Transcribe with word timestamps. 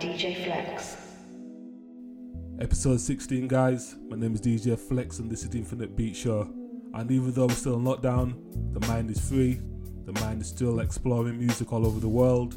DJ 0.00 0.34
Flex. 0.44 0.96
Episode 2.58 2.98
16, 2.98 3.46
guys. 3.48 3.96
My 4.08 4.16
name 4.16 4.34
is 4.34 4.40
DJ 4.40 4.78
Flex, 4.78 5.18
and 5.18 5.30
this 5.30 5.42
is 5.42 5.50
the 5.50 5.58
Infinite 5.58 5.94
Beat 5.94 6.16
Show. 6.16 6.50
And 6.94 7.10
even 7.10 7.32
though 7.32 7.46
we're 7.46 7.54
still 7.54 7.74
in 7.74 7.84
lockdown, 7.84 8.34
the 8.72 8.80
mind 8.86 9.10
is 9.10 9.20
free. 9.20 9.60
The 10.06 10.18
mind 10.22 10.40
is 10.40 10.48
still 10.48 10.80
exploring 10.80 11.38
music 11.38 11.70
all 11.74 11.86
over 11.86 12.00
the 12.00 12.08
world. 12.08 12.54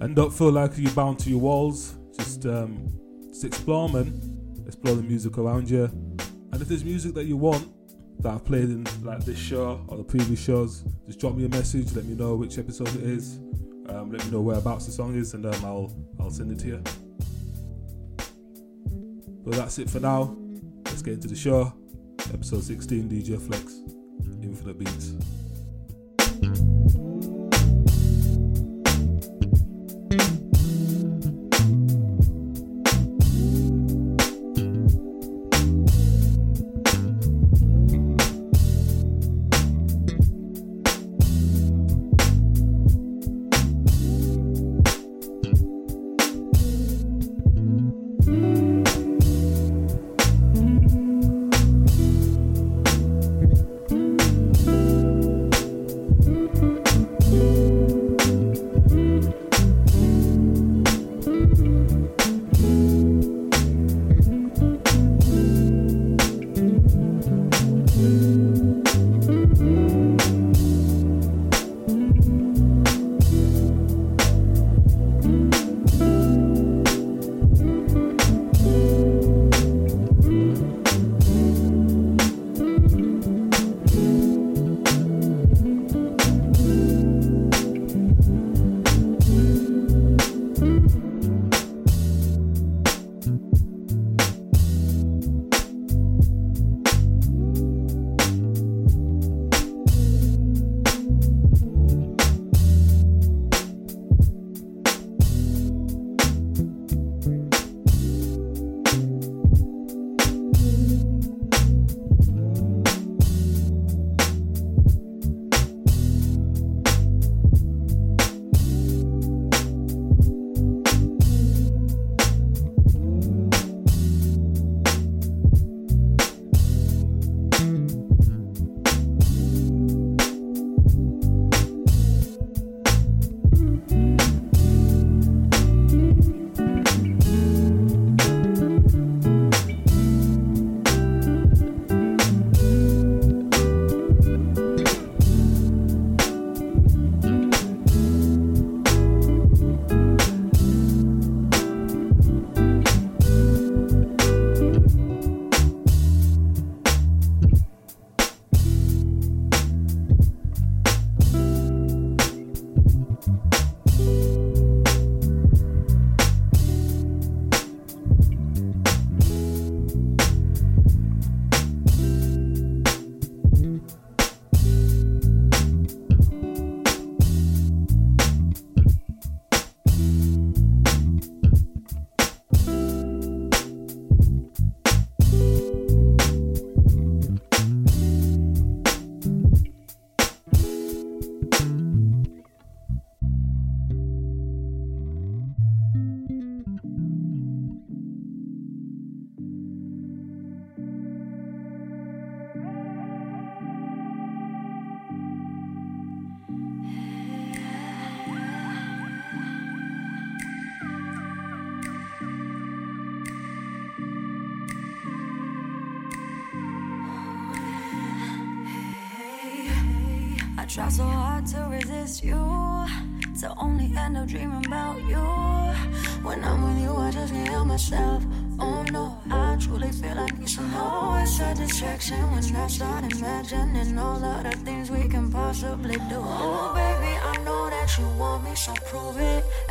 And 0.00 0.14
don't 0.14 0.30
feel 0.30 0.52
like 0.52 0.70
you're 0.76 0.92
bound 0.92 1.18
to 1.20 1.30
your 1.30 1.40
walls. 1.40 1.98
Just, 2.16 2.46
um, 2.46 2.86
just 3.28 3.42
explore, 3.42 3.88
man. 3.88 4.62
Explore 4.64 4.94
the 4.94 5.02
music 5.02 5.38
around 5.38 5.68
you. 5.68 5.86
And 6.52 6.62
if 6.62 6.68
there's 6.68 6.84
music 6.84 7.14
that 7.14 7.24
you 7.24 7.36
want 7.36 7.68
that 8.22 8.32
I've 8.32 8.44
played 8.44 8.70
in 8.70 8.86
like 9.02 9.24
this 9.24 9.38
show 9.38 9.84
or 9.88 9.96
the 9.96 10.04
previous 10.04 10.40
shows, 10.40 10.84
just 11.04 11.18
drop 11.18 11.34
me 11.34 11.46
a 11.46 11.48
message. 11.48 11.92
Let 11.96 12.04
me 12.04 12.14
know 12.14 12.36
which 12.36 12.58
episode 12.58 12.94
it 12.94 13.02
is. 13.02 13.40
Um, 13.90 14.12
let 14.12 14.24
me 14.24 14.30
know 14.30 14.40
whereabouts 14.40 14.86
the 14.86 14.92
song 14.92 15.16
is, 15.16 15.34
and 15.34 15.44
um, 15.46 15.64
I'll 15.64 15.92
I'll 16.20 16.30
send 16.30 16.52
it 16.52 16.60
to 16.60 16.66
you. 16.68 16.82
But 19.44 19.54
that's 19.56 19.78
it 19.78 19.90
for 19.90 20.00
now. 20.00 20.36
Let's 20.86 21.02
get 21.02 21.14
into 21.14 21.28
the 21.28 21.36
show. 21.36 21.72
Episode 22.32 22.62
16, 22.62 23.08
DJ 23.08 23.40
Flex, 23.40 23.80
Infinite 24.42 24.78
Beats. 24.78 25.14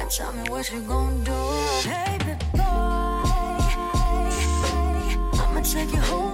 Tell 0.09 0.33
me 0.33 0.49
what 0.49 0.71
you 0.71 0.81
gonna 0.81 1.23
do. 1.23 1.31
Baby 1.85 2.33
boy, 2.53 2.61
I'ma 5.39 5.61
take 5.61 5.91
you 5.91 6.01
home 6.01 6.28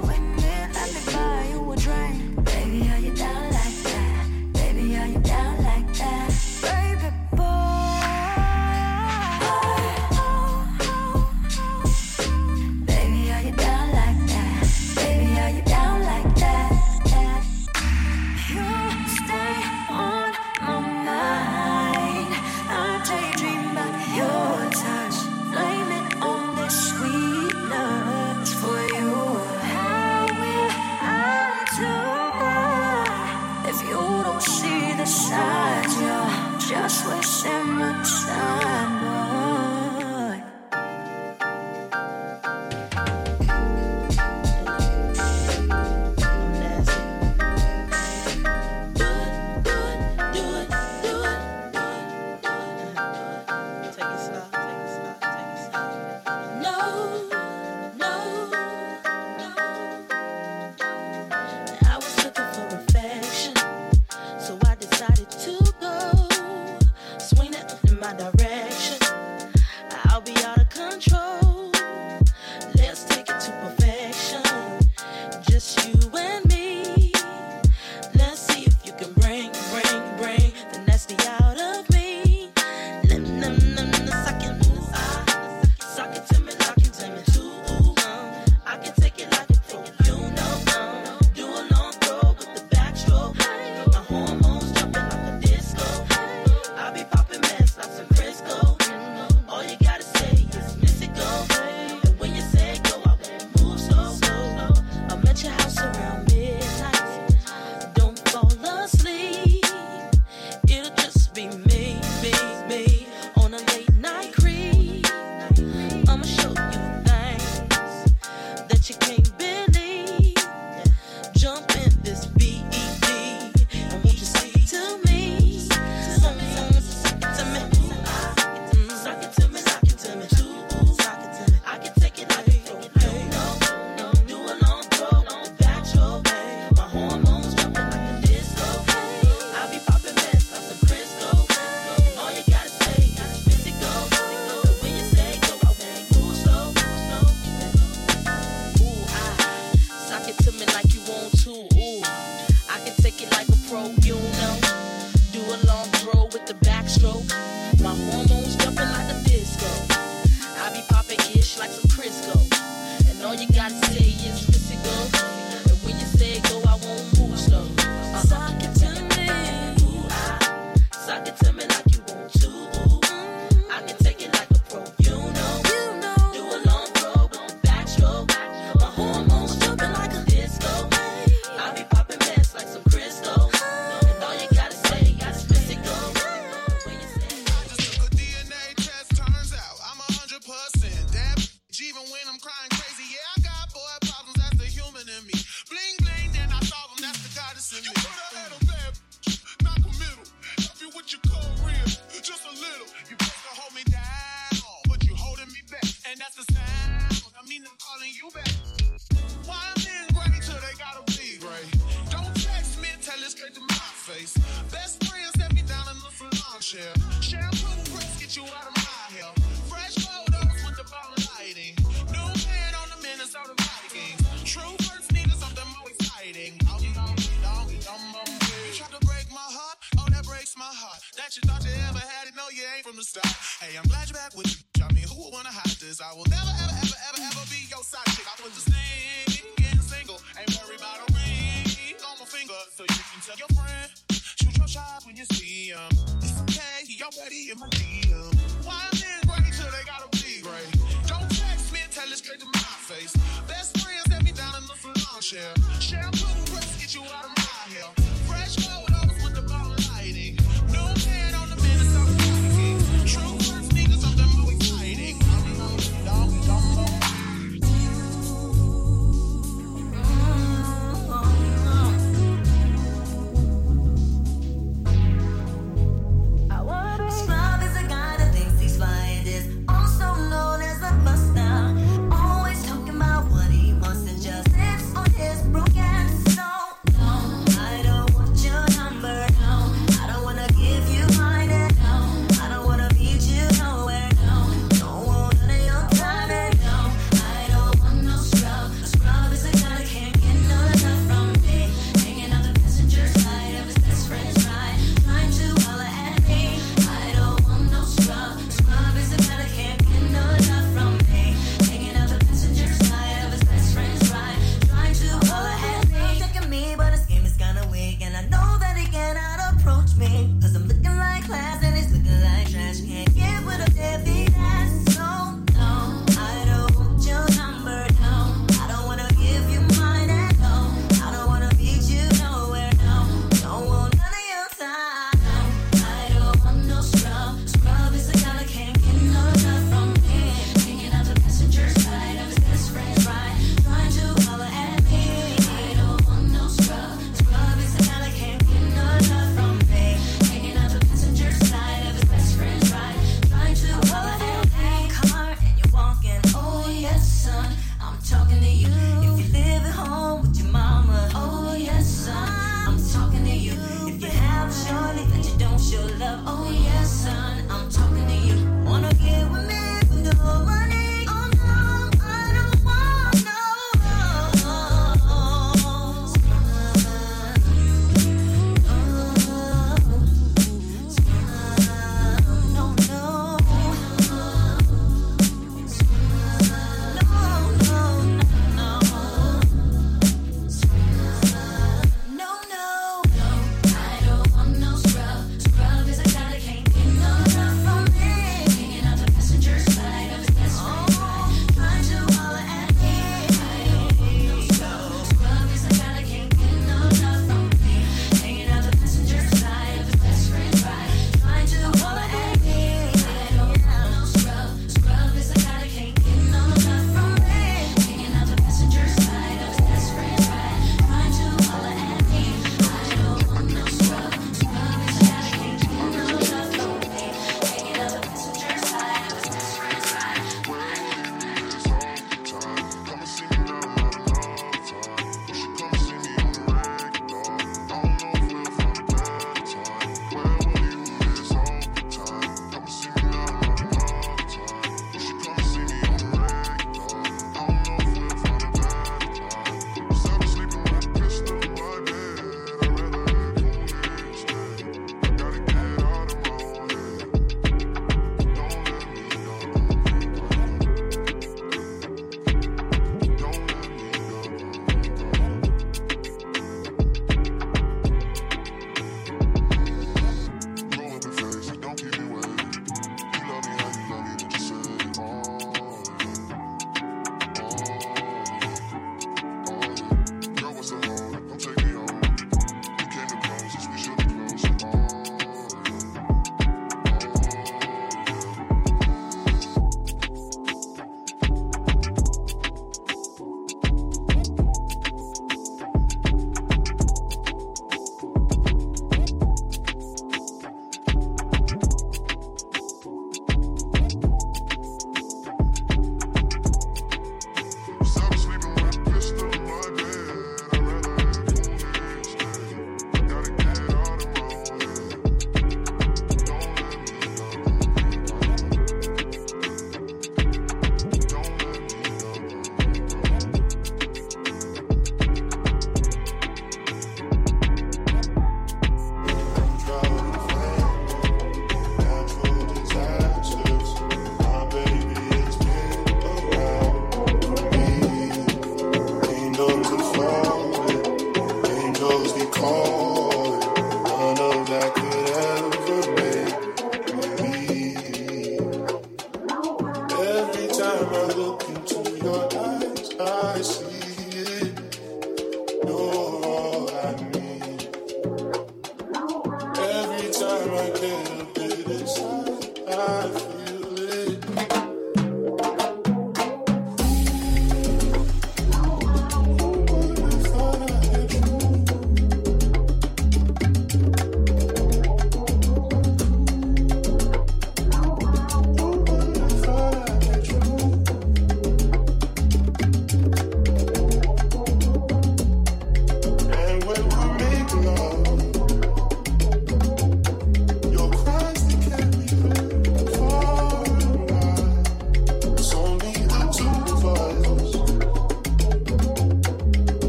Hey, 233.62 233.78
I'm 233.78 233.86
glad 233.86 234.10
you're 234.10 234.18
back 234.18 234.34
with 234.34 234.50
me. 234.50 234.82
I 234.82 234.90
mean, 234.90 235.06
who 235.06 235.14
would 235.22 235.34
wanna 235.34 235.54
hide 235.54 235.78
this? 235.78 236.02
I 236.02 236.10
will 236.18 236.26
never, 236.26 236.50
ever, 236.50 236.74
ever, 236.82 236.98
ever, 237.14 237.22
ever 237.22 237.44
be 237.54 237.62
your 237.70 237.86
side 237.86 238.02
chick. 238.18 238.26
I 238.26 238.34
put 238.42 238.50
just 238.50 238.66
thing 238.66 239.46
getting 239.62 239.80
single. 239.86 240.18
Ain't 240.34 240.50
worried 240.58 240.82
about 240.82 241.06
a 241.06 241.08
ring 241.14 241.94
on 242.02 242.18
my 242.18 242.26
finger. 242.26 242.58
So 242.74 242.82
you 242.82 242.98
can 243.14 243.22
tell 243.22 243.38
your 243.38 243.52
friend, 243.54 243.94
shoot 244.10 244.58
your 244.58 244.68
shot 244.68 245.06
when 245.06 245.14
you 245.14 245.26
see 245.38 245.70
him. 245.70 245.86
It's 246.26 246.34
okay, 246.50 246.82
he 246.90 246.98
already 247.06 247.54
in 247.54 247.62
my 247.62 247.70
DM. 247.78 248.26
Why 248.66 248.82
men 248.98 249.22
great 249.30 249.54
till 249.54 249.70
they 249.70 249.86
gotta 249.86 250.10
be 250.18 250.42
great? 250.42 250.70
Don't 251.06 251.30
text 251.30 251.70
me 251.70 251.86
and 251.86 251.94
tell 251.94 252.10
it 252.10 252.18
straight 252.18 252.42
to 252.42 252.50
my 252.50 252.74
face. 252.90 253.14
Best 253.46 253.78
friends 253.86 254.10
let 254.10 254.26
me 254.26 254.34
down 254.34 254.58
in 254.58 254.66
the 254.66 254.74
salon 254.82 255.22
chair. 255.22 255.54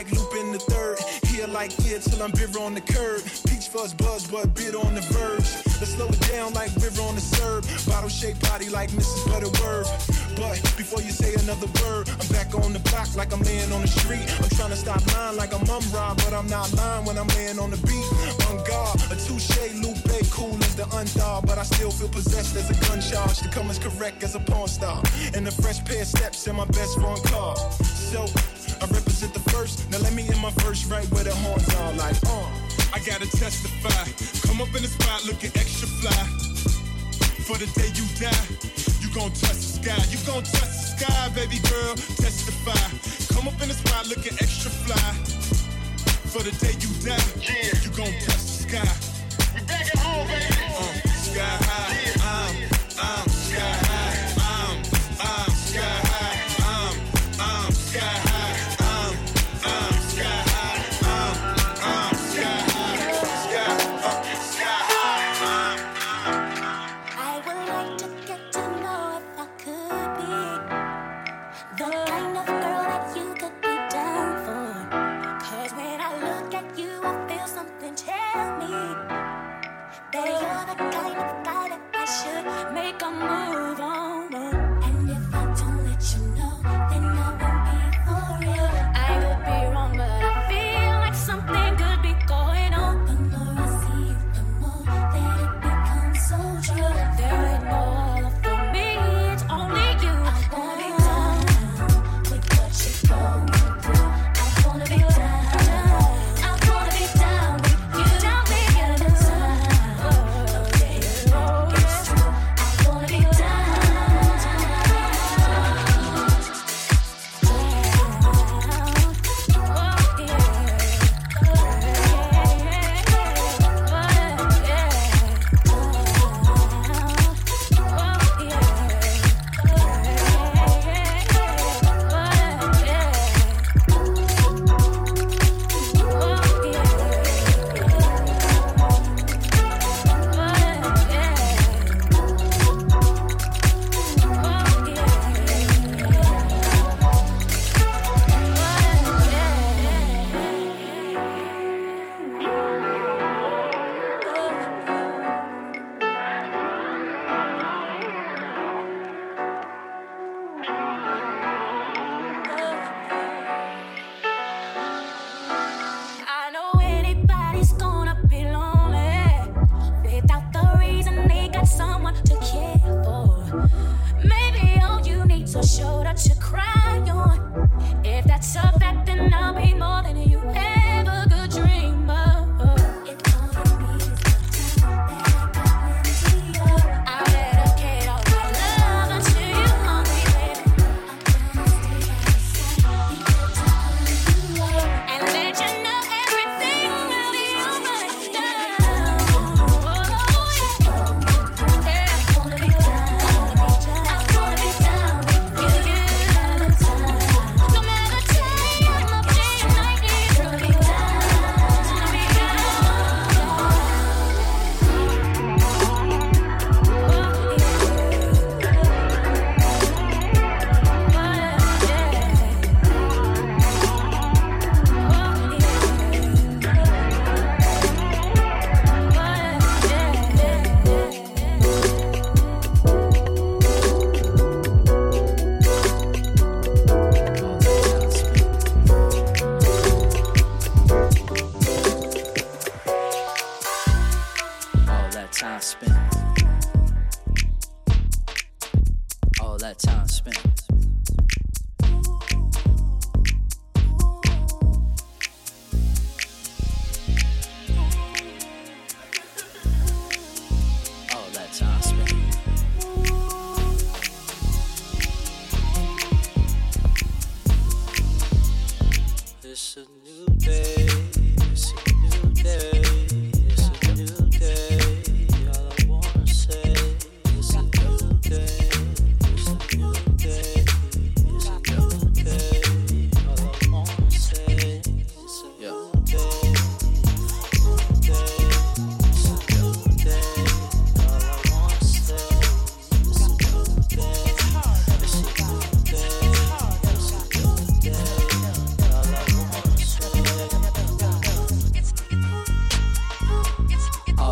like 0.00 0.40
in 0.40 0.52
the 0.52 0.58
third. 0.58 0.98
Here 1.28 1.46
like 1.46 1.72
here 1.72 1.98
till 1.98 2.22
I'm 2.22 2.30
bitter 2.30 2.58
on 2.60 2.74
the 2.74 2.80
curb. 2.80 3.22
Peach 3.48 3.68
fuzz 3.68 3.92
buzz, 3.92 4.26
but 4.26 4.54
bit 4.54 4.74
on 4.74 4.94
the 4.94 5.02
verge. 5.12 5.48
Let's 5.78 5.92
slow 5.94 6.08
it 6.08 6.20
down 6.32 6.54
like 6.54 6.74
river 6.76 7.02
on 7.02 7.14
the 7.14 7.20
serve. 7.20 7.64
Bottle 7.86 8.08
shaped 8.08 8.40
body 8.48 8.68
like 8.70 8.90
Mrs. 8.90 9.26
Butterworth. 9.30 9.90
But 10.36 10.56
before 10.76 11.02
you 11.02 11.10
say 11.10 11.34
another 11.34 11.68
word, 11.82 12.08
I'm 12.08 12.28
back 12.28 12.54
on 12.54 12.72
the 12.72 12.78
block 12.90 13.14
like 13.14 13.32
I'm 13.32 13.42
laying 13.42 13.72
on 13.72 13.82
the 13.82 13.88
street. 13.88 14.24
I'm 14.40 14.48
trying 14.56 14.70
to 14.70 14.76
stop 14.76 15.04
lying 15.14 15.36
like 15.36 15.52
I'm 15.52 15.66
mum 15.66 15.84
but 15.92 16.32
I'm 16.32 16.48
not 16.48 16.72
lying 16.74 17.04
when 17.04 17.18
I'm 17.18 17.28
laying 17.36 17.58
on 17.58 17.70
the 17.70 17.80
beat. 17.84 18.08
On 18.48 18.56
guard, 18.64 18.96
a 19.12 19.16
touche 19.16 19.52
Lupe, 19.84 20.16
cool 20.30 20.56
as 20.64 20.76
the 20.76 20.84
undar, 20.96 21.44
but 21.46 21.58
I 21.58 21.64
still 21.64 21.90
feel 21.90 22.08
possessed 22.08 22.56
as 22.56 22.70
a 22.70 22.76
gun 22.88 23.00
charge 23.00 23.38
to 23.40 23.48
come 23.48 23.68
as 23.70 23.78
correct 23.78 24.22
as 24.22 24.34
a 24.34 24.40
porn 24.40 24.68
star. 24.68 25.02
And 25.34 25.46
a 25.46 25.50
fresh 25.50 25.84
pair 25.84 26.02
of 26.02 26.08
steps 26.08 26.46
in 26.46 26.56
my 26.56 26.66
best 26.66 26.96
run 26.96 27.20
car. 27.24 27.56
So 27.82 28.24
I 28.80 28.86
represent 28.86 29.34
the 29.34 29.44
first. 29.50 29.90
Now 29.90 29.98
let 29.98 30.14
me 30.14 30.26
in 30.26 30.38
my 30.40 30.50
first 30.64 30.90
right 30.90 31.04
where 31.12 31.24
the 31.24 31.34
horns 31.34 31.68
are 31.76 31.92
like, 31.94 32.16
uh. 32.26 32.48
I 32.92 32.98
gotta 33.04 33.28
testify. 33.30 34.04
Come 34.48 34.60
up 34.60 34.74
in 34.74 34.82
the 34.82 34.88
spot 34.88 35.24
looking 35.24 35.52
extra 35.54 35.86
fly. 35.86 36.24
For 37.46 37.58
the 37.58 37.66
day 37.78 37.92
you 37.94 38.06
die, 38.18 38.46
you 39.00 39.08
gon' 39.14 39.30
touch 39.30 39.60
the 39.60 39.70
sky. 39.78 40.00
You 40.10 40.18
gon' 40.26 40.42
touch 40.42 40.74
the 40.74 41.04
sky, 41.04 41.28
baby 41.34 41.58
girl. 41.68 41.94
Testify. 42.18 42.82
Come 43.34 43.48
up 43.48 43.60
in 43.62 43.68
the 43.68 43.74
spot 43.74 44.08
looking 44.08 44.34
extra 44.40 44.70
fly. 44.70 45.12
For 46.32 46.42
the 46.42 46.52
day 46.58 46.74
you 46.80 46.90
die, 47.04 47.20
yeah. 47.42 47.76
you 47.84 47.90
gon' 47.94 48.12
touch 48.26 48.42
the 48.42 48.56
sky. 48.64 48.90
We 49.54 49.60
back 49.66 49.86
at 49.86 49.98
home, 49.98 50.26
baby. 50.26 50.56
Uh, 50.72 51.08
sky 51.14 51.56
high. 51.68 52.00
I'm, 52.24 53.24
I'm 53.24 53.29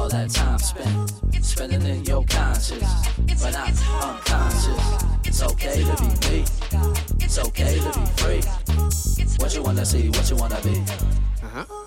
All 0.08 0.18
that 0.20 0.30
time 0.30 0.58
spent, 0.58 1.44
spending 1.44 1.82
in 1.82 2.02
your 2.06 2.24
conscious, 2.24 2.80
but 3.42 3.52
not 3.52 3.68
unconscious. 4.02 5.04
It's 5.24 5.42
okay 5.42 5.84
to 5.84 5.96
be 6.02 6.30
me. 6.30 6.44
It's 7.20 7.38
okay 7.38 7.78
to 7.78 7.98
be 7.98 8.06
free. 8.16 8.40
What 9.36 9.54
you 9.54 9.62
wanna 9.62 9.84
see, 9.84 10.08
what 10.08 10.30
you 10.30 10.36
wanna 10.36 10.58
be. 10.62 11.27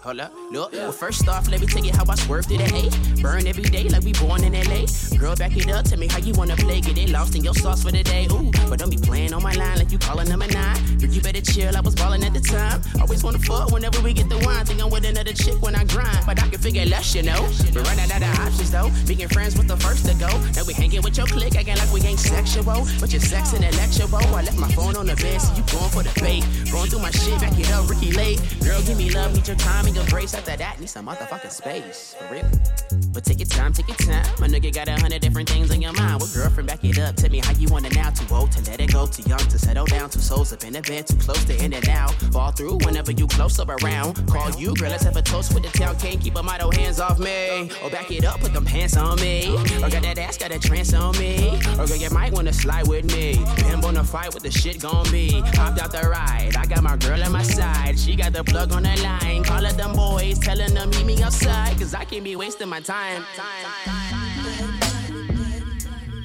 Hold 0.04 0.20
up. 0.20 0.34
Look, 0.50 0.72
well, 0.72 0.92
first 0.92 1.28
off, 1.28 1.48
let 1.48 1.62
me 1.62 1.68
tell 1.68 1.86
you 1.86 1.94
how 1.94 2.04
I 2.10 2.16
swerve 2.16 2.48
through 2.48 2.58
the 2.58 2.74
A. 2.74 3.22
Burn 3.22 3.46
every 3.46 3.66
day 3.66 3.88
like 3.88 4.02
we 4.02 4.14
born 4.14 4.44
in 4.44 4.54
LA. 4.54 4.90
Girl, 5.16 5.36
back 5.36 5.56
it 5.56 5.70
up. 5.70 5.86
Tell 5.86 6.00
me 6.00 6.08
how 6.08 6.18
you 6.18 6.34
wanna 6.34 6.56
play. 6.56 6.82
Get 6.82 6.98
it 6.98 7.10
lost 7.10 7.36
in 7.36 7.44
your 7.44 7.54
sauce 7.54 7.84
for 7.84 7.92
the 7.92 8.02
day. 8.02 8.26
Ooh, 8.32 8.50
but 8.68 8.80
don't 8.80 8.90
be 8.90 8.98
playing 8.98 9.32
on 9.32 9.44
my 9.44 9.54
line 9.54 9.78
like 9.78 9.92
you 9.92 10.00
calling 10.00 10.28
number 10.28 10.48
nine. 10.48 10.78
You 11.00 11.22
better 11.22 11.42
chill. 11.42 11.78
I 11.78 11.82
was 11.82 11.94
balling 11.94 12.24
at 12.24 12.34
the 12.34 12.40
time. 12.40 12.82
Always 13.00 13.24
wanna 13.24 13.38
fuck 13.38 13.70
whenever 13.70 14.02
we 14.02 14.14
get 14.14 14.28
the 14.28 14.40
wine. 14.40 14.66
Think 14.66 14.82
I'm 14.82 14.90
with 14.90 15.06
another 15.06 15.34
chick 15.34 15.62
when 15.62 15.76
I 15.76 15.84
grind. 15.84 16.26
But 16.26 16.42
I 16.42 16.48
can 16.50 16.60
figure 16.60 16.86
less, 16.86 17.14
you 17.14 17.22
know. 17.22 17.48
But 17.72 17.86
running 17.86 18.12
out 18.12 18.24
of 18.24 18.40
options 18.40 18.72
though. 18.72 18.90
Being 19.06 19.30
friends 19.30 19.56
with 19.56 19.68
the 19.68 19.78
first 19.78 20.08
to 20.08 20.16
go. 20.16 20.34
Now 20.58 20.66
we 20.66 20.74
hanging 20.74 21.04
with 21.04 21.16
your 21.16 21.28
clique, 21.28 21.56
acting 21.56 21.78
like 21.78 21.94
we 21.94 22.02
ain't 22.02 22.20
sexual. 22.20 22.88
But 23.00 23.14
you're 23.14 23.22
sex 23.22 23.54
intellectual. 23.54 24.18
I 24.34 24.42
left 24.42 24.58
my 24.58 24.72
phone 24.72 24.96
on 24.98 25.06
the 25.06 25.16
bed, 25.16 25.38
so 25.38 25.54
you 25.54 25.62
going 25.70 25.92
for 25.94 26.02
the 26.02 26.14
bait. 26.20 26.42
Going 26.72 26.90
through 26.90 27.06
my 27.06 27.12
shit, 27.12 27.40
back 27.40 27.54
it 27.60 27.70
up, 27.70 27.88
Ricki 27.88 28.12
Lake. 28.14 28.40
Girl, 28.66 28.82
give 28.82 28.98
me 28.98 29.12
love, 29.12 29.36
need 29.36 29.46
your 29.46 29.58
time 29.58 29.91
your 29.96 30.06
grace. 30.08 30.34
After 30.34 30.56
that, 30.56 30.80
need 30.80 30.90
some 30.90 31.08
motherfucking 31.08 31.52
space. 31.52 32.16
For 32.18 32.34
real. 32.34 32.50
But 33.14 33.26
take 33.26 33.40
your 33.40 33.48
time, 33.48 33.74
take 33.74 33.88
your 33.88 33.98
time. 33.98 34.26
My 34.40 34.48
nigga 34.48 34.74
got 34.74 34.88
a 34.88 34.94
hundred 34.94 35.22
different 35.22 35.50
things 35.50 35.72
on 35.72 35.82
your 35.82 35.94
mind. 35.94 36.22
Well, 36.22 36.30
girlfriend, 36.34 36.68
back 36.68 36.84
it 36.84 36.98
up. 37.00 37.16
Tell 37.16 37.30
me 37.30 37.40
how 37.40 37.52
you 37.54 37.68
want 37.70 37.86
it 37.86 37.96
now. 37.96 38.10
Too 38.10 38.34
old 38.34 38.52
to 38.54 38.70
let 38.70 38.80
it 38.80 38.92
go, 38.92 39.06
too 39.06 39.24
young 39.24 39.40
to 39.40 39.60
settle 39.60 39.86
down. 39.86 40.10
Two 40.10 40.20
souls 40.20 40.54
up 40.54 40.64
in 40.64 40.74
the 40.74 40.82
bed, 40.82 41.08
too 41.08 41.18
close 41.18 41.44
to 41.46 41.64
in 41.64 41.74
and 41.74 41.88
out. 41.90 42.14
Fall 42.32 42.52
through 42.52 42.78
whenever 42.86 43.12
you 43.12 43.28
close 43.28 43.60
up 43.60 43.70
around. 43.70 44.16
Call 44.28 44.50
you, 44.52 44.74
girl, 44.76 44.90
let's 44.90 45.04
have 45.04 45.18
a 45.18 45.22
toast 45.22 45.54
with 45.54 45.64
the 45.64 45.78
town. 45.78 45.98
Can't 45.98 46.22
keep 46.22 46.36
a 46.36 46.44
motto, 46.44 46.72
hands 46.72 47.00
off 47.00 47.20
me. 47.20 47.70
Or 47.84 47.90
back 47.90 48.10
it 48.12 48.24
up, 48.26 48.40
put 48.40 48.54
them 48.54 48.66
pants 48.66 48.96
on 48.96 49.20
me. 49.20 49.50
Or 49.84 49.90
got 49.90 50.04
that 50.04 50.18
ass, 50.18 50.38
got 50.38 50.52
a 50.52 50.60
trance 50.60 50.94
on 50.94 51.18
me. 51.18 51.60
Or 51.78 51.86
girl, 51.86 51.98
you 51.98 52.10
might 52.12 52.32
wanna 52.32 52.54
slide 52.54 52.88
with 52.88 53.06
me. 53.14 53.44
Pimp 53.58 53.84
on 53.84 53.96
the 53.96 54.04
fight, 54.04 54.34
what 54.34 54.44
the 54.44 54.52
shit 54.52 54.82
gon' 54.82 55.10
be. 55.12 55.42
Hopped 55.56 55.82
out 55.82 55.92
the 55.92 56.08
ride, 56.08 56.56
I 56.58 56.66
got 56.66 56.84
my 56.84 56.98
girl 56.98 57.22
at 57.22 57.32
my 57.32 57.44
side. 57.44 58.00
She 58.00 58.16
got 58.16 58.34
the 58.34 58.44
plug 58.44 58.72
on 58.74 58.84
the 58.84 58.96
line. 59.02 59.44
Call 59.44 59.66
up 59.66 59.76
them 59.82 59.94
boys, 59.94 60.38
telling 60.40 60.74
them 60.74 60.90
meet 60.92 61.06
me 61.06 61.22
outside. 61.24 61.78
Cause 61.80 61.94
I 61.94 62.06
can't 62.06 62.24
be 62.24 62.36
wasting 62.36 62.70
my 62.70 62.80
time. 62.80 63.26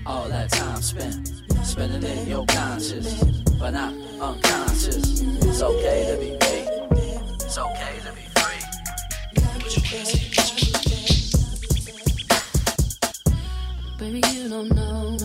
All 0.05 0.29
that 0.29 0.51
time 0.51 0.83
spent, 0.83 1.33
spending 1.65 2.03
it 2.03 2.19
in 2.19 2.29
your 2.29 2.45
conscious, 2.47 3.23
but 3.59 3.71
not 3.71 3.95
unconscious. 4.21 5.23
It's 5.23 5.63
okay 5.63 6.07
to 6.11 6.17
be 6.21 6.31
me. 6.33 6.67
It's 7.35 7.59
okay 7.59 7.99
to 8.05 8.13
be 8.13 8.23
free. 8.37 8.61
What 9.63 9.77
you 9.77 9.83
wanna 9.91 10.05
see, 10.05 10.29
what 10.37 10.51
you 10.61 10.99
Baby, 13.99 14.21
you 14.35 14.49
don't 14.49 14.69
know 14.75 15.17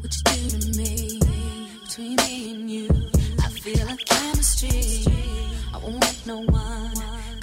what 0.00 0.14
you 0.14 0.22
do 0.24 0.58
to 0.58 0.78
me. 0.78 1.20
Between 1.82 2.16
me 2.16 2.50
and 2.52 2.70
you, 2.70 2.88
I 3.40 3.48
feel 3.48 3.88
a 3.88 3.96
chemistry. 3.96 5.04
I 5.74 5.78
won't 5.78 6.00
let 6.00 6.26
no 6.26 6.38
one 6.42 6.85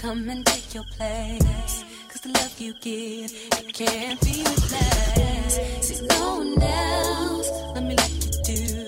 come 0.04 0.30
and 0.30 0.46
take 0.46 0.74
your 0.74 0.84
place. 0.98 1.86
Cause 2.10 2.22
the 2.24 2.30
love 2.38 2.60
you 2.60 2.74
give, 2.82 3.32
it 3.60 3.74
can't 3.74 4.20
be 4.20 4.44
replaced. 4.52 5.84
See, 5.86 6.06
no 6.08 6.40
one 6.40 6.62
else, 6.62 7.50
let 7.74 7.84
me 7.84 7.96
like 7.96 8.26
you 8.26 8.32
do. 8.44 8.88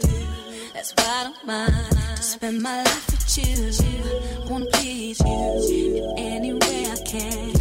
That's 0.74 0.92
why 0.98 1.08
I 1.08 1.24
don't 1.24 1.48
mind 1.48 2.20
spend 2.20 2.62
my 2.62 2.84
life 2.84 3.06
with 3.12 3.38
you. 3.38 4.50
Wanna 4.50 4.66
please 4.74 5.22
you 5.22 6.14
in 6.18 6.34
any 6.38 6.54
way 6.54 6.92
I 6.92 6.98
can. 7.06 7.56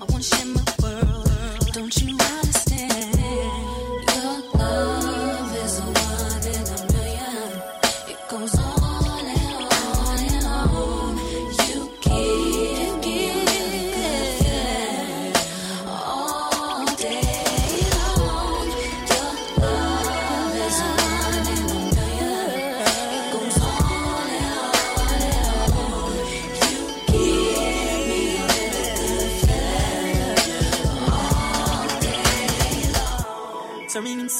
I 0.00 0.04
wanna 0.08 0.24
share 0.24 0.46
my 0.46 0.64
world. 0.82 1.72
Don't 1.72 1.96
you 2.02 2.08
understand? 2.10 2.37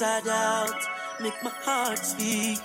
Inside 0.00 0.28
out, 0.28 0.80
make 1.20 1.34
my 1.42 1.50
heart 1.50 1.98
speak. 1.98 2.60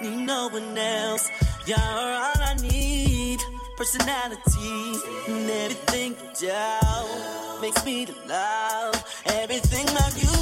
Need 0.00 0.24
no 0.24 0.48
one 0.48 0.78
else. 0.78 1.28
You're 1.66 1.76
all 1.78 2.40
I 2.50 2.56
need. 2.62 3.40
Personality 3.76 4.94
and 5.28 5.50
everything 5.50 6.16
you 6.22 6.48
do 6.48 7.60
makes 7.60 7.84
me 7.84 8.06
love 8.26 8.94
everything 9.26 9.86
about 9.90 10.14
you. 10.16 10.38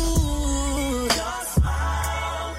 Your 1.19 1.39
smile, 1.57 2.55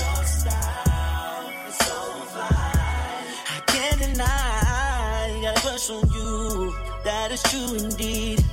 your 0.00 0.24
style 0.36 1.48
is 1.68 1.76
so 1.76 2.00
fly. 2.32 3.24
I 3.56 3.60
can't 3.72 4.00
deny, 4.02 5.40
got 5.40 5.56
a 5.56 5.60
crush 5.62 5.88
on 5.88 6.06
you. 6.10 6.74
That 7.04 7.32
is 7.32 7.42
true 7.44 7.74
indeed, 7.76 8.44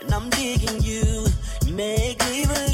and 0.00 0.14
I'm 0.14 0.30
digging 0.30 0.80
you. 0.80 1.26
Make 1.74 2.18
me 2.30 2.46
believe. 2.46 2.73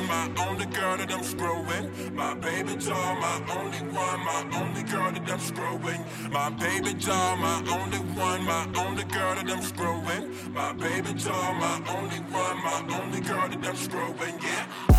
one, 0.00 0.08
my 0.08 0.46
only 0.46 0.66
girl 0.66 0.96
that 0.96 1.12
I'm 1.12 1.22
screwing. 1.22 2.14
My 2.14 2.34
baby 2.34 2.76
doll, 2.76 3.16
my 3.16 3.42
only 3.56 3.78
one, 3.78 4.20
my 4.20 4.60
only 4.60 4.82
girl 4.82 5.12
that 5.12 5.30
I'm 5.30 5.40
screwing. 5.40 6.04
My 6.30 6.50
baby 6.50 6.94
doll, 6.94 7.36
my 7.36 7.62
only 7.70 7.98
one, 7.98 8.44
my 8.44 8.66
only 8.76 9.04
girl 9.04 9.34
that 9.34 9.50
I'm 9.50 9.62
screwing. 9.62 10.52
My 10.52 10.72
baby 10.72 11.12
doll, 11.14 11.54
my 11.54 11.82
only 11.88 12.18
one, 12.18 12.56
my 12.64 13.00
only 13.02 13.20
girl 13.20 13.48
that 13.48 13.66
I'm 13.66 13.76
screwing. 13.76 14.38
Yeah. 14.42 14.89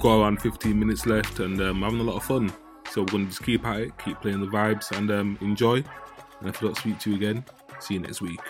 we've 0.00 0.04
got 0.04 0.22
around 0.22 0.40
15 0.40 0.78
minutes 0.78 1.04
left 1.04 1.40
and 1.40 1.60
um, 1.60 1.82
having 1.82 2.00
a 2.00 2.02
lot 2.02 2.16
of 2.16 2.24
fun. 2.24 2.50
So 2.90 3.02
we're 3.02 3.08
going 3.08 3.24
to 3.24 3.30
just 3.32 3.42
keep 3.42 3.66
at 3.66 3.80
it, 3.80 3.98
keep 3.98 4.18
playing 4.22 4.40
the 4.40 4.46
vibes, 4.46 4.96
and 4.96 5.10
um, 5.10 5.36
enjoy. 5.42 5.84
And 6.40 6.48
if 6.48 6.56
I 6.62 6.66
don't 6.66 6.76
speak 6.76 6.98
to 7.00 7.10
you 7.10 7.16
again, 7.16 7.44
see 7.80 7.94
you 7.94 8.00
next 8.00 8.22
week. 8.22 8.40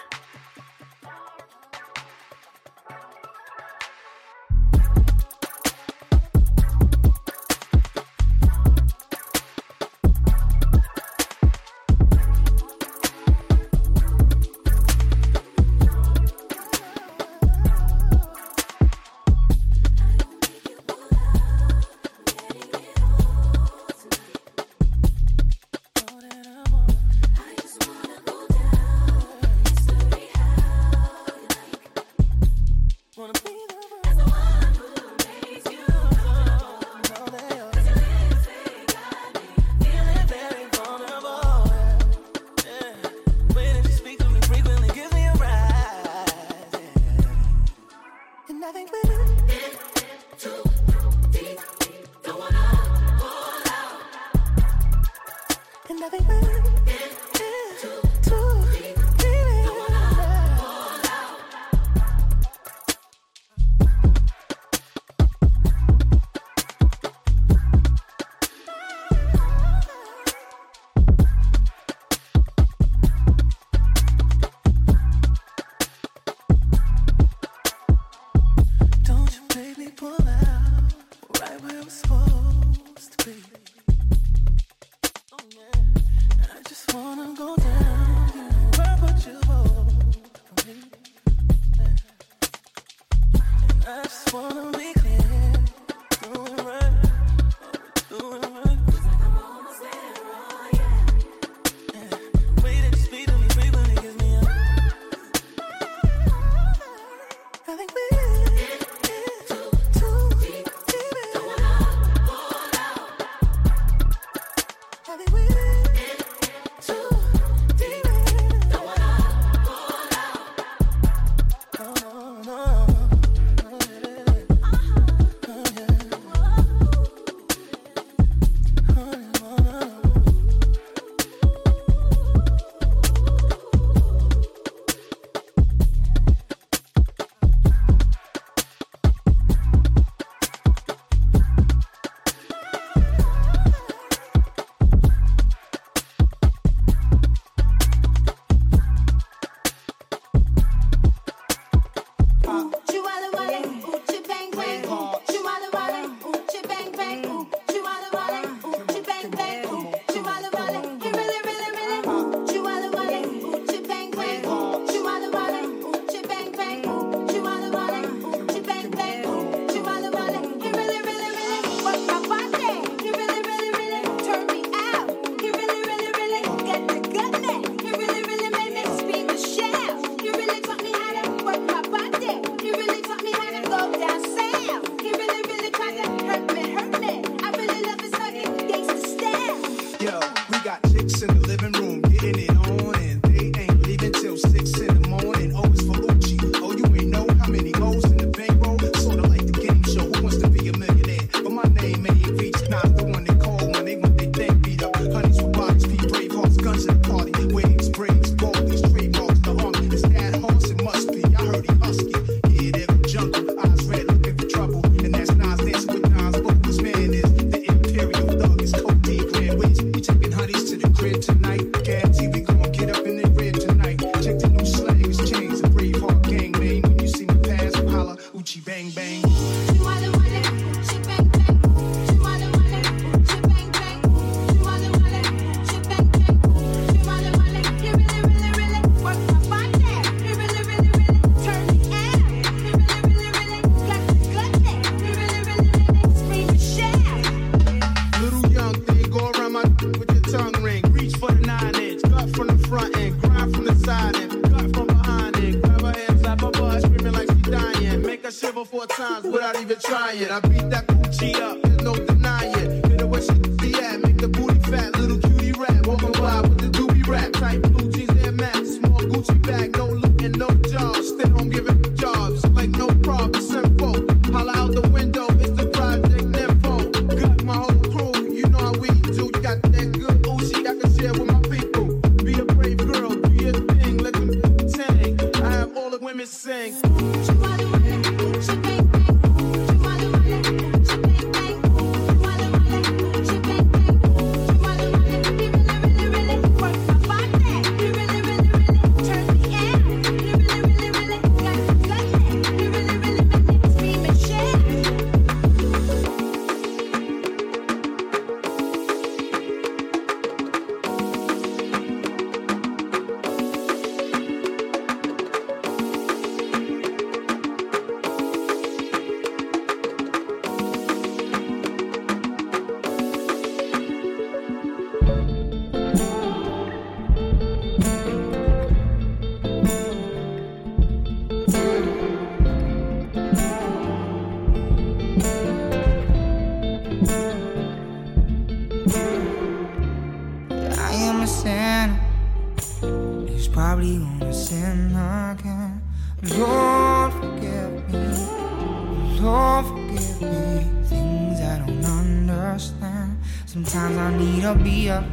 I 354.51 354.55
need 354.55 354.65
be 354.65 354.89
alone. 354.89 355.07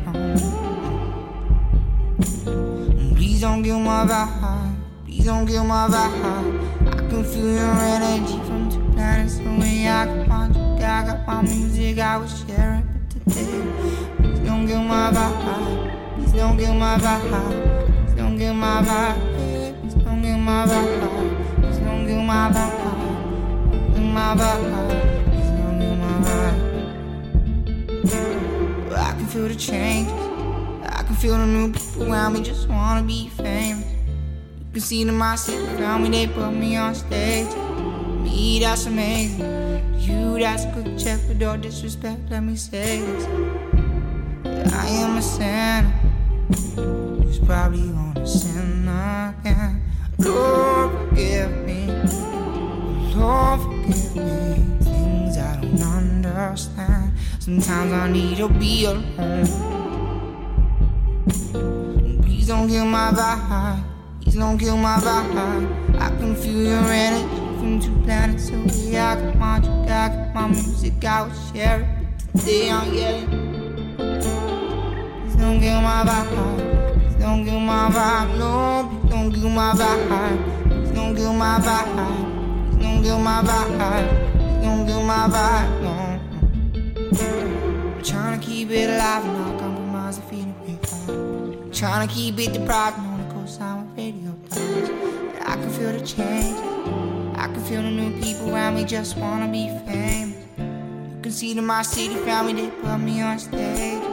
Please 3.15 3.41
don't 3.41 3.63
kill 3.63 3.79
my 3.79 4.03
vibe. 4.07 5.05
Please 5.05 5.25
don't 5.25 5.45
kill 5.45 5.63
my 5.63 5.87
vibe. 5.87 6.87
I 6.87 7.07
can 7.07 7.23
feel 7.23 7.51
your 7.51 7.73
energy 7.75 8.39
from 8.47 8.71
two 8.71 8.81
planets 8.93 9.37
away. 9.39 9.87
I 9.87 10.05
got 10.05 10.27
my, 10.27 10.45
I 10.47 11.05
got 11.05 11.27
my 11.27 11.41
music 11.43 11.99
I 11.99 12.17
was 12.17 12.45
sharing, 12.47 12.81
but 12.81 13.09
today. 13.11 13.63
Please 14.17 14.39
don't 14.39 14.67
kill 14.67 14.81
my 14.81 15.11
vibe. 15.11 16.15
Please 16.15 16.31
don't 16.33 16.57
kill 16.57 16.73
my 16.73 16.97
vibe. 16.97 18.05
Please 18.05 18.15
don't 18.15 18.39
kill 18.39 18.53
my 18.55 18.81
vibe. 18.81 19.81
Please 19.81 19.93
don't 20.03 20.21
kill 20.23 20.37
my 20.37 20.65
vibe. 20.65 21.61
Please 21.61 21.77
don't 21.77 22.07
kill 22.07 22.21
my 22.23 22.51
vibe. 22.51 23.93
Kill 23.93 24.01
my 24.01 24.35
vibe. 24.35 25.06
Can 29.27 29.33
feel 29.33 29.47
the 29.47 29.55
changes. 29.55 30.13
I 30.89 31.03
can 31.03 31.15
feel 31.15 31.37
the 31.37 31.45
new 31.45 31.73
people 31.73 32.11
around 32.11 32.33
me 32.33 32.41
just 32.41 32.69
wanna 32.69 33.03
be 33.03 33.29
famous. 33.29 33.85
You 33.85 34.71
can 34.71 34.81
see 34.81 35.03
them 35.03 35.21
I 35.21 35.35
see 35.35 35.57
around 35.57 36.03
me, 36.03 36.09
they 36.09 36.27
put 36.27 36.51
me 36.51 36.77
on 36.77 36.95
stage. 36.95 37.53
Me, 38.23 38.59
that's 38.59 38.85
amazing. 38.85 39.41
You, 39.99 40.39
that's 40.39 40.63
a 40.63 40.71
quick 40.71 40.97
check 40.97 41.19
with 41.27 41.43
all 41.43 41.57
disrespect. 41.57 42.29
Let 42.29 42.43
me 42.43 42.55
say 42.55 43.01
this. 43.01 43.25
I 44.73 44.87
am 44.87 45.17
a 45.17 45.21
sinner 45.21 45.89
who's 47.21 47.39
probably 47.39 47.89
gonna 47.89 48.25
sin 48.25 48.87
again. 48.87 49.81
Lord, 50.19 51.09
forgive 51.09 51.51
me. 51.65 51.87
Lord, 53.15 53.59
forgive 53.61 54.15
me. 54.15 54.77
Things 54.83 55.37
I 55.37 55.59
don't 55.61 56.25
understand. 56.25 57.06
Sometimes 57.47 57.93
I 57.93 58.11
need 58.11 58.35
to 58.39 58.49
be 58.49 58.83
alone. 58.83 59.05
Please 62.21 62.45
don't 62.45 62.67
kill 62.67 62.83
my 62.83 63.09
vibe. 63.11 63.83
Please 64.21 64.35
don't 64.35 64.57
kill 64.57 64.75
my 64.75 64.97
vibe. 64.97 65.95
I 65.97 66.09
can 66.09 66.35
feel 66.35 66.61
your 66.61 66.91
energy 66.91 67.37
from 67.57 67.79
two 67.79 67.95
planets 68.03 68.49
away. 68.49 68.97
I 68.97 69.15
got 69.15 69.35
my, 69.37 69.55
I 69.55 70.09
got 70.09 70.35
my 70.35 70.47
music. 70.49 71.05
I 71.05 71.21
will 71.21 71.33
share 71.53 71.79
it, 71.79 71.87
but 72.33 72.41
today 72.41 72.69
I'm 72.69 72.93
yelling. 72.93 73.29
Please 73.95 75.35
don't 75.37 75.61
kill 75.61 75.79
my 75.79 76.03
vibe. 76.03 76.99
Please 76.99 77.15
don't 77.15 77.45
kill 77.45 77.59
my 77.61 77.89
vibe. 77.89 78.37
No, 78.37 78.89
please 78.91 79.09
don't 79.09 79.31
kill 79.31 79.49
my 79.49 79.71
vibe. 79.71 80.43
Please 80.67 80.91
don't 80.91 81.15
kill 81.15 81.31
my 81.31 81.59
vibe. 81.59 82.71
Please 82.71 82.83
don't 82.83 83.03
kill 83.03 83.19
my 83.19 83.41
vibe. 83.41 84.09
Please 84.35 84.65
don't 84.65 84.85
kill 84.85 85.01
my 85.01 85.29
vibe. 85.29 85.81
No. 85.81 85.96
I'm 87.09 88.03
trying 88.03 88.39
to 88.39 88.45
keep 88.45 88.69
it 88.69 88.89
alive 88.89 89.23
and 89.23 89.33
not 89.33 89.59
compromise 89.59 90.19
the 90.19 90.23
feeling 90.23 90.55
we 90.65 90.73
vibe. 90.73 91.73
Trying 91.73 92.07
to 92.07 92.13
keep 92.13 92.37
it 92.37 92.53
deprived 92.53 92.97
the 92.97 93.33
coastline 93.33 93.87
with 93.87 93.97
radio 93.97 94.31
dies. 94.49 94.89
I 95.45 95.55
can 95.55 95.69
feel 95.69 95.93
the 95.93 96.05
change. 96.05 96.57
I 97.37 97.47
can 97.47 97.63
feel 97.63 97.81
the 97.81 97.91
new 97.91 98.11
people 98.21 98.53
around 98.53 98.75
me 98.75 98.83
just 98.83 99.15
wanna 99.17 99.49
be 99.49 99.69
famous. 99.85 100.35
You 100.57 101.21
can 101.21 101.31
see 101.31 101.53
that 101.53 101.61
my 101.61 101.81
city 101.81 102.15
found 102.15 102.47
me, 102.47 102.53
they 102.61 102.69
put 102.71 102.97
me 102.97 103.21
on 103.21 103.39
stage. 103.39 104.03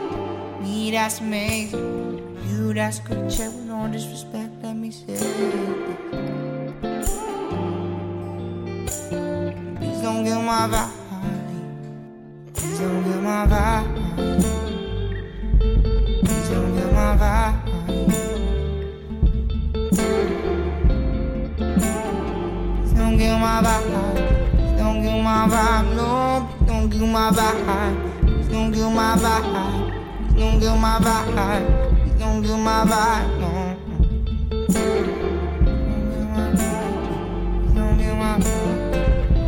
Me, 0.61 0.91
that's 0.91 1.19
amazing. 1.19 2.37
You, 2.49 2.73
that's 2.73 2.99
good 2.99 3.29
check 3.29 3.47
with 3.47 3.65
no 3.65 3.89
disrespect, 3.91 4.51
let 4.63 4.75
me 4.75 4.91
say. 4.91 5.17
Please 9.79 10.01
don't 10.01 10.23
kill 10.23 10.41
my 10.41 10.69
vibe. 10.71 11.04
Don't 12.65 13.03
kill 13.03 13.21
my 13.21 13.45
vibe. 13.45 13.87
Don't 16.49 16.69
kill 16.75 16.91
my 16.91 17.15
vibe. 17.21 17.55
Don't 22.95 23.17
kill 23.17 23.37
my 23.37 23.61
vibe. 23.61 23.87
Don't 24.77 24.97
kill 25.03 25.19
my 25.21 25.47
vibe. 25.47 25.85
No, 25.95 26.09
don't 26.65 26.89
kill 26.89 27.07
my 27.07 27.29
vibe. 27.31 28.49
Don't 28.51 28.73
kill 28.73 28.89
my 28.89 29.15
vibe. 29.15 29.45
Don't 30.35 30.59
kill 30.59 30.75
my 30.75 30.99
vibe. 30.99 31.65
Don't 32.19 32.43
kill 32.43 32.57
my 32.57 32.83
vibe. 32.83 33.27
No. 33.39 33.49
Don't 37.75 37.97
kill 37.99 38.15
my. 38.15 38.39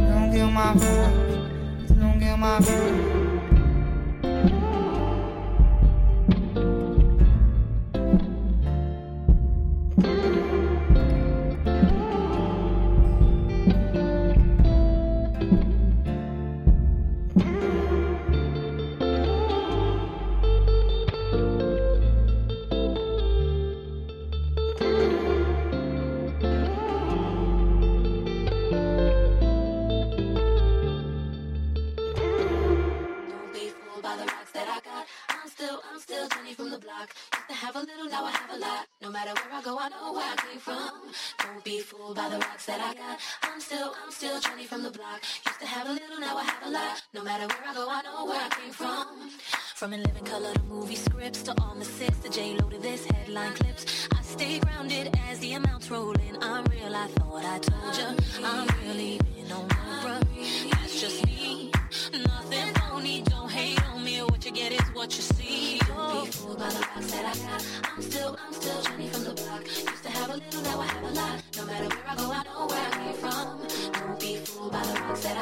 Don't 0.08 0.32
kill 0.32 0.50
my 0.52 0.74
vibe. 0.74 1.27
My 2.38 2.60
vibe. 2.60 3.17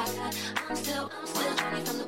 I'm 0.06 0.76
still, 0.76 1.10
I'm 1.18 1.26
still 1.26 1.56
running 1.56 1.84
from 1.84 1.98
the 1.98 2.05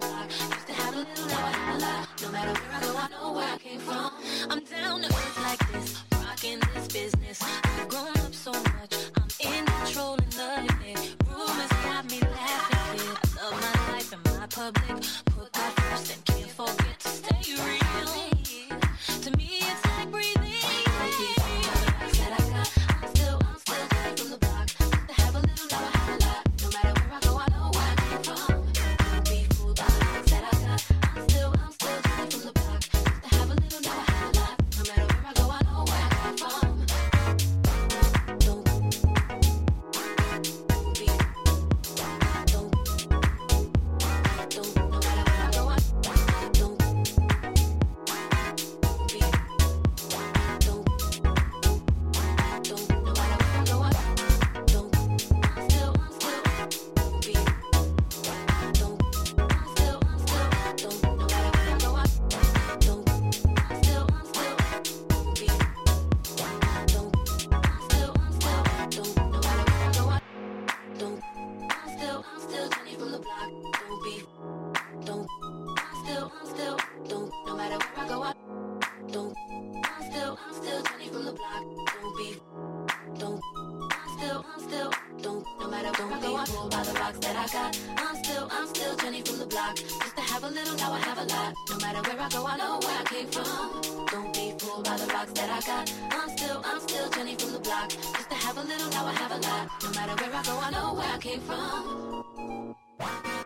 No 99.83 99.91
matter 99.91 100.25
where 100.25 100.35
I 100.35 100.43
go, 100.43 100.59
I 100.59 100.71
know 100.71 100.95
where 100.95 101.09
I 101.09 101.19
came 101.19 101.41
from. 101.41 102.75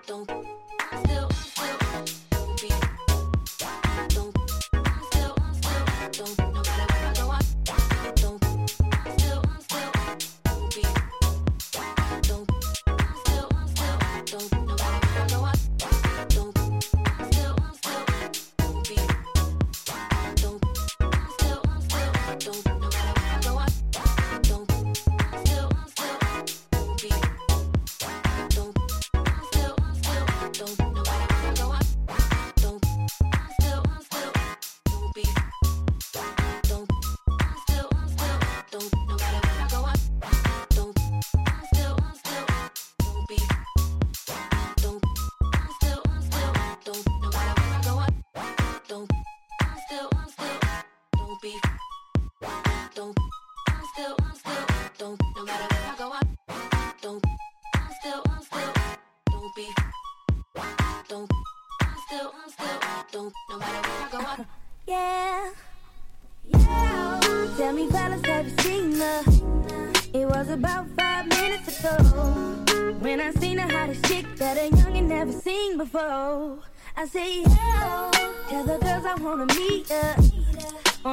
Don't 0.07 0.62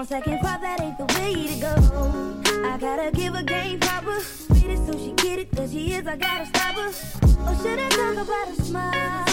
second 0.09 0.39
thought 0.39 0.59
that 0.59 0.81
ain't 0.81 0.97
the 0.97 1.05
way 1.19 1.45
to 1.45 1.59
go. 1.61 1.75
I 2.67 2.79
gotta 2.79 3.11
give 3.11 3.35
a 3.35 3.43
game 3.43 3.79
proper. 3.79 4.17
Read 4.49 4.71
it 4.71 4.79
so 4.87 4.97
she 4.97 5.11
get 5.11 5.37
it, 5.37 5.55
cause 5.55 5.71
she 5.71 5.93
is, 5.93 6.07
I 6.07 6.15
gotta 6.15 6.47
stop 6.47 6.73
her. 6.77 6.91
Oh, 7.21 7.51
or 7.51 7.55
should 7.61 7.77
I 7.77 7.89
talk 7.89 8.17
about 8.25 8.47
a 8.49 8.55
smile? 8.59 9.25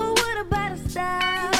Or 0.00 0.10
what 0.14 0.36
about 0.44 0.72
a 0.72 0.78
style? 0.90 1.54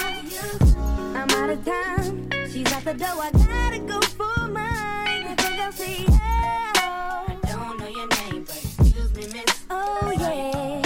I'm 1.15 1.31
out 1.31 1.51
of 1.51 1.65
time, 1.65 2.29
she's 2.51 2.73
out 2.73 2.85
the 2.85 2.95
door, 2.95 3.23
I 3.23 3.31
gotta 3.31 3.79
go 3.79 4.01
for 4.01 4.49
mine. 4.49 5.25
I 5.31 5.35
think 5.39 5.61
I'll 5.61 5.71
see 5.71 6.05
how. 6.11 7.25
I 7.29 7.37
don't 7.47 7.79
know 7.79 7.87
your 7.87 8.09
name, 8.09 8.43
but 8.43 8.65
excuse 8.65 9.15
me, 9.15 9.27
miss. 9.33 9.61
Oh, 9.71 10.11
yeah. 10.19 10.83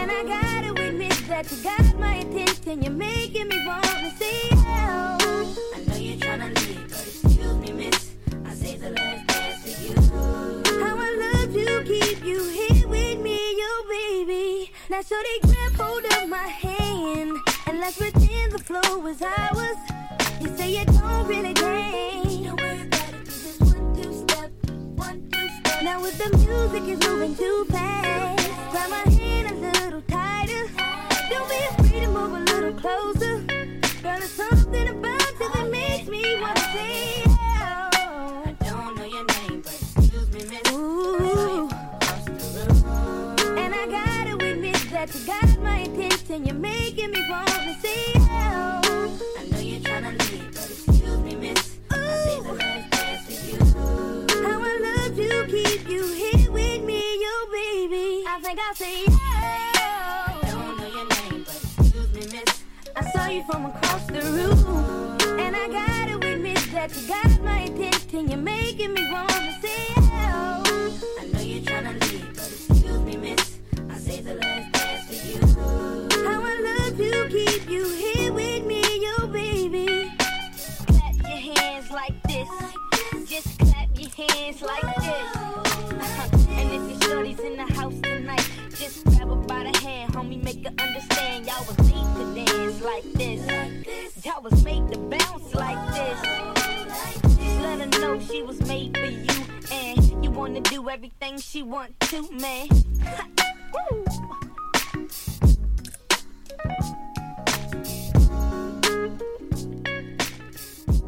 And 0.00 0.10
I 0.10 0.22
gotta 0.22 0.86
admit 0.86 1.16
that 1.28 1.50
you 1.50 1.56
got 1.62 1.98
my 1.98 2.16
attention, 2.16 2.82
you're 2.82 2.92
making 2.92 3.48
me 3.48 3.66
want 3.66 3.84
to 3.84 4.10
see 4.18 4.54
how. 4.56 5.05
So 15.08 15.14
they 15.22 15.38
grab 15.48 15.72
hold 15.74 16.04
of 16.04 16.28
my 16.28 16.48
hand, 16.48 17.38
and 17.68 17.78
let's 17.78 17.96
pretend 17.96 18.50
the 18.50 18.58
flow 18.58 18.98
was 18.98 19.22
ours. 19.22 19.76
You 20.40 20.48
say 20.56 20.70
you 20.76 20.84
don't 20.84 21.28
really 21.28 21.54
care. 21.54 22.24
Don't 22.24 22.60
worry 22.60 22.82
about 22.82 23.14
it, 23.14 23.24
this 23.24 23.60
one 23.60 23.94
two 23.94 24.12
step, 24.12 24.50
one 24.96 25.30
two 25.30 25.48
step. 25.60 25.82
Now 25.84 26.02
with 26.02 26.18
the 26.18 26.36
music 26.36 26.88
is 26.88 27.08
moving 27.08 27.36
too 27.36 27.66
fast, 27.70 28.50
grab 28.72 28.90
my 28.90 29.12
hand 29.12 29.48
a 29.48 29.54
little 29.54 30.02
tighter. 30.08 30.66
Don't 31.30 31.48
be 31.48 31.56
afraid 31.70 32.00
to 32.00 32.08
move 32.08 32.32
a 32.32 32.40
little 32.40 32.72
closer, 32.72 33.42
girl. 34.02 34.18
It's 34.18 34.32
something 34.32 34.88
and 46.36 46.46
you're 46.46 46.54
making 46.54 47.10
me 47.12 47.30
want 47.30 47.48
to 47.48 47.74
say, 47.80 48.12
you. 48.14 48.20
I 48.20 49.48
know 49.50 49.58
you're 49.58 49.80
trying 49.80 50.18
to 50.18 50.24
leave, 50.30 50.52
but 50.52 50.70
excuse 50.70 51.18
me, 51.20 51.34
miss. 51.34 51.78
Ooh. 51.90 51.96
I 51.96 52.24
think 52.26 52.44
the 52.44 52.52
last 52.52 52.90
dance 52.90 53.26
with 53.26 53.52
you. 53.52 53.58
How 54.44 54.60
I 54.60 54.74
love 54.86 55.16
to 55.16 55.46
keep 55.48 55.88
you 55.88 56.06
here 56.12 56.52
with 56.52 56.82
me, 56.84 57.00
you 57.00 57.48
baby. 57.50 58.24
I 58.28 58.38
think 58.42 58.58
I'll 58.60 58.74
say 58.74 59.04
yo. 59.04 59.16
I 59.16 60.38
don't 60.42 60.76
know 60.76 60.86
your 60.86 61.08
name, 61.08 61.44
but 61.46 61.56
excuse 61.80 62.12
me, 62.12 62.38
miss. 62.38 62.62
I 62.94 63.10
saw 63.12 63.26
you 63.28 63.42
from 63.44 63.64
across 63.66 64.04
the 64.06 64.20
room, 64.20 65.40
and 65.40 65.56
I 65.56 65.68
gotta 65.68 66.16
admit 66.16 66.58
that 66.72 66.94
you 66.94 67.08
got 67.08 67.42
my 67.42 67.60
attention. 67.60 68.28
You're 68.28 68.36
making 68.36 68.92
me 68.92 69.10
want 69.10 69.30
to 69.30 69.54
see 69.62 69.95
hands 84.16 84.62
like 84.62 84.96
this. 84.96 85.36
and 86.48 86.72
if 86.72 86.90
your 86.90 87.00
shorty's 87.10 87.40
in 87.40 87.56
the 87.56 87.66
house 87.74 87.94
tonight, 88.00 88.50
just 88.70 89.04
grab 89.04 89.28
her 89.28 89.36
by 89.36 89.70
the 89.70 89.78
hand, 89.78 90.12
homie, 90.14 90.42
make 90.42 90.64
her 90.66 90.72
understand. 90.78 91.46
Y'all 91.46 91.64
was 91.66 91.76
made 91.78 92.14
to 92.16 92.34
dance 92.34 92.80
like 92.82 93.04
this. 93.12 94.24
Y'all 94.24 94.42
was 94.42 94.64
made 94.64 94.90
to 94.90 94.98
bounce 94.98 95.54
like 95.54 95.94
this. 95.94 96.22
Let 97.60 97.80
her 97.80 98.00
know 98.00 98.18
she 98.20 98.42
was 98.42 98.60
made 98.66 98.96
for 98.96 99.04
you, 99.04 99.44
and 99.70 100.24
you 100.24 100.30
wanna 100.30 100.60
do 100.62 100.88
everything 100.88 101.38
she 101.38 101.62
want 101.62 101.98
to, 102.00 102.30
man. 102.32 102.68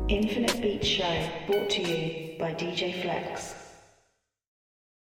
Infinite 0.09 0.63
Beat 0.63 0.83
Show 0.87 1.29
brought 1.47 1.69
to 1.69 1.83
you 1.83 2.39
by 2.39 2.55
DJ 2.55 3.03
Flex. 3.03 3.58